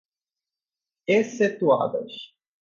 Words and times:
Excetuadas 1.07 2.17